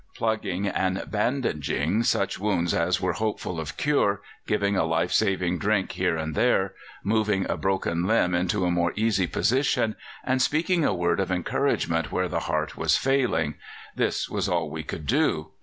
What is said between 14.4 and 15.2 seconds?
all we could